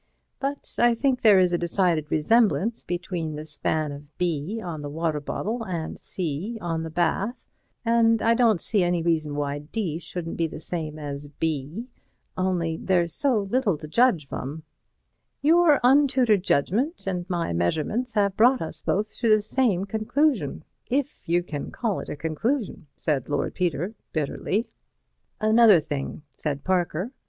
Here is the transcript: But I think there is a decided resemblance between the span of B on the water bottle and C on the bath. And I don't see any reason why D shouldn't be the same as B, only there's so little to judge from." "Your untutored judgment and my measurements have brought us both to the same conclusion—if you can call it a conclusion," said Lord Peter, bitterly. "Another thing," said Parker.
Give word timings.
But 0.39 0.77
I 0.79 0.95
think 0.95 1.21
there 1.21 1.37
is 1.37 1.53
a 1.53 1.59
decided 1.59 2.09
resemblance 2.09 2.81
between 2.81 3.35
the 3.35 3.45
span 3.45 3.91
of 3.91 4.17
B 4.17 4.59
on 4.59 4.81
the 4.81 4.89
water 4.89 5.19
bottle 5.19 5.63
and 5.63 5.99
C 5.99 6.57
on 6.59 6.81
the 6.81 6.89
bath. 6.89 7.45
And 7.85 8.19
I 8.19 8.33
don't 8.33 8.59
see 8.59 8.81
any 8.81 9.03
reason 9.03 9.35
why 9.35 9.59
D 9.59 9.99
shouldn't 9.99 10.37
be 10.37 10.47
the 10.47 10.59
same 10.59 10.97
as 10.97 11.27
B, 11.27 11.85
only 12.35 12.77
there's 12.77 13.13
so 13.13 13.41
little 13.43 13.77
to 13.77 13.87
judge 13.87 14.27
from." 14.27 14.63
"Your 15.43 15.79
untutored 15.83 16.43
judgment 16.43 17.05
and 17.05 17.29
my 17.29 17.53
measurements 17.53 18.15
have 18.15 18.35
brought 18.35 18.59
us 18.59 18.81
both 18.81 19.15
to 19.17 19.29
the 19.29 19.39
same 19.39 19.85
conclusion—if 19.85 21.29
you 21.29 21.43
can 21.43 21.69
call 21.69 21.99
it 21.99 22.09
a 22.09 22.15
conclusion," 22.15 22.87
said 22.95 23.29
Lord 23.29 23.53
Peter, 23.53 23.93
bitterly. 24.13 24.67
"Another 25.39 25.79
thing," 25.79 26.23
said 26.35 26.63
Parker. 26.63 27.11